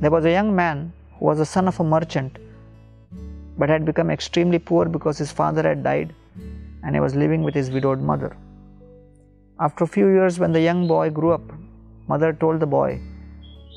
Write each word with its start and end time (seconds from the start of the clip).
there 0.00 0.10
was 0.10 0.24
a 0.24 0.30
young 0.30 0.54
man 0.54 0.92
who 1.18 1.24
was 1.26 1.38
the 1.38 1.46
son 1.46 1.66
of 1.68 1.80
a 1.80 1.84
merchant 1.84 2.38
but 3.58 3.68
had 3.68 3.84
become 3.84 4.10
extremely 4.10 4.58
poor 4.58 4.84
because 4.86 5.18
his 5.18 5.32
father 5.32 5.62
had 5.62 5.82
died 5.82 6.14
and 6.82 6.94
he 6.94 7.00
was 7.00 7.14
living 7.14 7.42
with 7.42 7.54
his 7.54 7.70
widowed 7.70 8.00
mother. 8.00 8.36
After 9.60 9.84
a 9.84 9.88
few 9.88 10.08
years, 10.08 10.38
when 10.38 10.52
the 10.52 10.60
young 10.60 10.86
boy 10.86 11.10
grew 11.10 11.32
up, 11.32 11.42
mother 12.06 12.32
told 12.32 12.60
the 12.60 12.66
boy, 12.66 13.00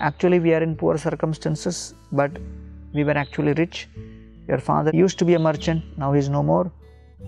Actually, 0.00 0.40
we 0.40 0.52
are 0.54 0.62
in 0.62 0.74
poor 0.76 0.98
circumstances, 0.98 1.94
but 2.10 2.32
we 2.92 3.04
were 3.04 3.16
actually 3.16 3.52
rich. 3.52 3.88
Your 4.48 4.58
father 4.58 4.90
used 4.94 5.18
to 5.20 5.24
be 5.24 5.34
a 5.34 5.38
merchant, 5.38 5.84
now 5.96 6.12
he 6.12 6.18
is 6.18 6.28
no 6.28 6.42
more, 6.42 6.70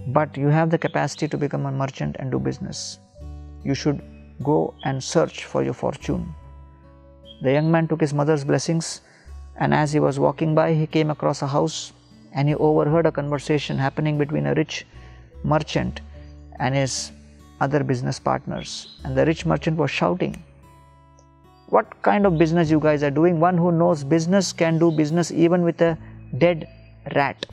but 0.09 0.37
you 0.37 0.49
have 0.49 0.71
the 0.71 0.79
capacity 0.79 1.29
to 1.29 1.37
become 1.37 1.67
a 1.67 1.73
merchant 1.73 2.17
and 2.19 2.31
do 2.31 2.39
business. 2.39 2.99
You 3.65 3.75
should 3.75 4.03
go 4.43 4.75
and 4.85 5.03
search 5.03 5.45
for 5.45 5.63
your 5.63 5.75
fortune. 5.75 6.35
The 7.43 7.53
young 7.53 7.71
man 7.71 7.89
took 7.89 8.01
his 8.01 8.13
mother's 8.13 8.45
blessings, 8.45 9.01
and 9.57 9.73
as 9.73 9.93
he 9.93 10.01
was 10.01 10.19
walking 10.19 10.55
by, 10.55 10.75
he 10.75 10.87
came 10.87 11.11
across 11.11 11.43
a 11.43 11.47
house 11.47 11.93
and 12.33 12.49
he 12.49 12.55
overheard 12.55 13.07
a 13.07 13.13
conversation 13.13 13.79
happening 13.79 14.19
between 14.19 14.47
a 14.47 14.55
rich 14.55 14.87
merchant 15.43 16.01
and 16.59 16.75
his 16.75 17.13
other 17.61 17.83
business 17.83 18.19
partners. 18.19 18.99
And 19.05 19.17
the 19.17 19.25
rich 19.27 19.47
merchant 19.47 19.77
was 19.77 19.91
shouting, 19.91 20.43
What 21.69 22.03
kind 22.03 22.27
of 22.27 22.39
business 22.39 22.71
you 22.71 22.81
guys 22.81 23.03
are 23.03 23.11
doing? 23.11 23.41
One 23.41 23.57
who 23.57 23.73
knows 23.73 24.05
business 24.05 24.53
can 24.53 24.79
do 24.79 24.91
business 24.91 25.31
even 25.31 25.63
with 25.63 25.81
a 25.81 25.97
dead 26.39 26.69
rat. 27.15 27.47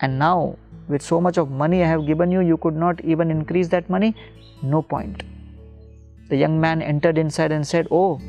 And 0.00 0.18
now, 0.18 0.56
with 0.88 1.02
so 1.02 1.20
much 1.20 1.38
of 1.38 1.50
money 1.50 1.82
I 1.82 1.88
have 1.88 2.06
given 2.06 2.30
you, 2.30 2.40
you 2.40 2.56
could 2.56 2.76
not 2.76 3.00
even 3.04 3.30
increase 3.30 3.68
that 3.68 3.90
money? 3.90 4.14
No 4.62 4.80
point. 4.80 5.22
The 6.28 6.36
young 6.36 6.60
man 6.60 6.82
entered 6.82 7.16
inside 7.16 7.52
and 7.52 7.66
said, 7.66 7.88
Oh, 7.90 8.20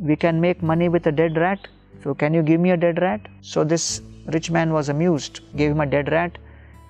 we 0.00 0.16
can 0.16 0.40
make 0.40 0.62
money 0.62 0.88
with 0.88 1.06
a 1.06 1.12
dead 1.12 1.36
rat. 1.36 1.68
So, 2.02 2.14
can 2.14 2.34
you 2.34 2.42
give 2.42 2.60
me 2.60 2.70
a 2.72 2.76
dead 2.76 3.00
rat? 3.00 3.20
So, 3.40 3.62
this 3.62 4.02
rich 4.26 4.50
man 4.50 4.72
was 4.72 4.88
amused, 4.88 5.40
gave 5.56 5.70
him 5.70 5.80
a 5.80 5.86
dead 5.86 6.10
rat, 6.10 6.38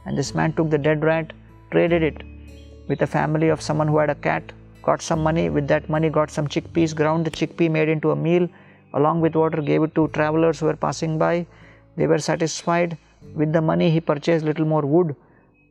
and 0.06 0.16
this 0.16 0.34
man 0.34 0.53
took 0.55 0.70
the 0.70 0.78
dead 0.78 1.05
rat, 1.05 1.33
traded 1.70 2.03
it 2.03 2.22
with 2.89 3.03
a 3.03 3.06
family 3.06 3.48
of 3.48 3.61
someone 3.61 3.89
who 3.89 3.98
had 3.98 4.11
a 4.11 4.14
cat, 4.14 4.53
got 4.83 5.03
some 5.03 5.22
money. 5.22 5.50
With 5.50 5.69
that 5.69 5.89
money, 5.89 6.08
got 6.08 6.31
some 6.31 6.48
chickpeas, 6.48 6.94
ground 6.94 7.27
the 7.27 7.31
chickpea, 7.31 7.70
made 7.70 7.88
into 7.88 8.11
a 8.11 8.16
meal 8.16 8.48
along 8.94 9.20
with 9.20 9.34
water, 9.34 9.61
gave 9.61 9.83
it 9.83 9.94
to 9.94 10.09
travelers 10.09 10.61
who 10.61 10.66
were 10.66 10.77
passing 10.77 11.19
by. 11.19 11.47
They 11.97 12.06
were 12.06 12.19
satisfied. 12.19 12.97
With 13.34 13.53
the 13.53 13.61
money, 13.61 13.91
he 13.91 14.00
purchased 14.00 14.44
little 14.44 14.66
more 14.66 14.83
wood. 14.83 15.14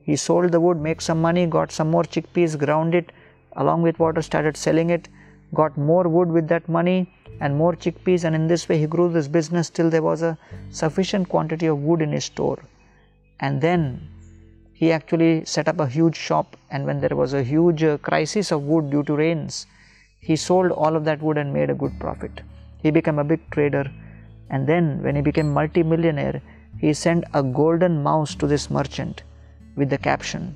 He 0.03 0.15
sold 0.15 0.51
the 0.51 0.59
wood, 0.59 0.79
make 0.79 1.01
some 1.01 1.21
money, 1.21 1.45
got 1.47 1.71
some 1.71 1.89
more 1.89 2.03
chickpeas, 2.03 2.57
ground 2.57 2.93
it 2.93 3.11
along 3.55 3.81
with 3.81 3.99
water, 3.99 4.21
started 4.21 4.57
selling 4.57 4.89
it, 4.89 5.07
got 5.53 5.77
more 5.77 6.07
wood 6.07 6.29
with 6.29 6.47
that 6.47 6.67
money 6.67 7.11
and 7.39 7.55
more 7.55 7.73
chickpeas. 7.73 8.23
And 8.23 8.35
in 8.35 8.47
this 8.47 8.67
way 8.69 8.77
he 8.79 8.87
grew 8.87 9.11
this 9.11 9.27
business 9.27 9.69
till 9.69 9.89
there 9.89 10.01
was 10.01 10.21
a 10.21 10.37
sufficient 10.71 11.29
quantity 11.29 11.67
of 11.67 11.79
wood 11.79 12.01
in 12.01 12.11
his 12.11 12.25
store. 12.25 12.59
And 13.39 13.61
then 13.61 14.07
he 14.73 14.91
actually 14.91 15.45
set 15.45 15.67
up 15.67 15.79
a 15.79 15.87
huge 15.87 16.15
shop. 16.15 16.57
And 16.71 16.85
when 16.85 16.99
there 16.99 17.15
was 17.15 17.33
a 17.33 17.43
huge 17.43 17.83
uh, 17.83 17.97
crisis 17.99 18.51
of 18.51 18.63
wood 18.63 18.89
due 18.89 19.03
to 19.03 19.15
rains 19.15 19.67
he 20.19 20.35
sold 20.38 20.71
all 20.71 20.95
of 20.95 21.03
that 21.03 21.21
wood 21.21 21.38
and 21.38 21.51
made 21.51 21.69
a 21.69 21.73
good 21.75 21.99
profit. 21.99 22.41
He 22.81 22.91
became 22.91 23.19
a 23.19 23.25
big 23.25 23.41
trader. 23.51 23.91
And 24.49 24.65
then 24.65 25.03
when 25.03 25.17
he 25.17 25.21
became 25.21 25.51
multi-millionaire 25.51 26.41
he 26.79 26.93
sent 26.93 27.25
a 27.33 27.43
golden 27.43 28.01
mouse 28.03 28.33
to 28.35 28.47
this 28.47 28.69
merchant 28.69 29.23
with 29.75 29.89
the 29.89 29.97
caption 29.97 30.55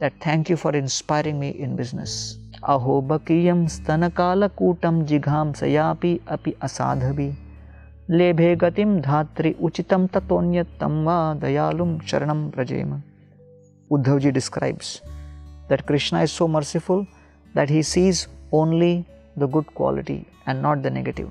that 0.00 0.12
thank 0.20 0.50
you 0.50 0.56
for 0.56 0.72
inspiring 0.82 1.38
me 1.44 1.50
in 1.66 1.76
business 1.82 2.14
अहोबकीयं 2.72 3.66
स्तनकालकूटं 3.74 5.04
जिघांसयापि 5.10 6.16
अपि 6.34 6.52
असाधवि 6.62 7.30
लेभे 8.10 8.54
गतिं 8.62 8.90
धात्री 9.04 9.52
उचितं 9.68 10.06
ततोन्यत्तं 10.14 11.04
वा 11.04 11.16
दयालुं 11.42 11.96
शरणं 12.10 12.46
व्रजेम 12.54 12.92
Uddhavji 13.94 14.32
describes 14.32 15.02
that 15.68 15.84
Krishna 15.86 16.22
is 16.22 16.32
so 16.32 16.48
merciful 16.48 17.06
that 17.54 17.68
he 17.68 17.82
sees 17.82 18.26
only 18.50 19.04
the 19.36 19.46
good 19.46 19.66
quality 19.74 20.26
and 20.46 20.62
not 20.62 20.82
the 20.82 20.90
negative. 20.90 21.30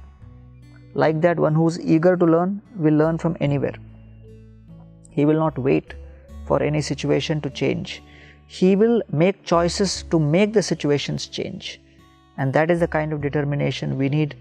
Like 0.93 1.21
that, 1.21 1.39
one 1.39 1.55
who 1.55 1.67
is 1.67 1.79
eager 1.79 2.15
to 2.15 2.25
learn 2.25 2.61
will 2.75 2.93
learn 2.93 3.17
from 3.17 3.35
anywhere. 3.39 3.73
He 5.09 5.25
will 5.25 5.39
not 5.39 5.57
wait 5.57 5.95
for 6.45 6.61
any 6.61 6.81
situation 6.81 7.41
to 7.41 7.49
change 7.49 8.03
he 8.46 8.76
will 8.76 9.02
make 9.10 9.44
choices 9.44 10.04
to 10.10 10.18
make 10.18 10.52
the 10.52 10.62
situations 10.62 11.26
change. 11.26 11.80
And 12.38 12.52
that 12.52 12.70
is 12.70 12.80
the 12.80 12.88
kind 12.88 13.12
of 13.12 13.20
determination 13.20 13.98
we 13.98 14.08
need 14.08 14.36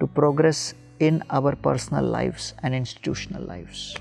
to 0.00 0.06
progress 0.06 0.74
in 1.00 1.22
our 1.30 1.54
personal 1.56 2.04
lives 2.04 2.54
and 2.62 2.74
institutional 2.74 3.42
lives. 3.42 3.96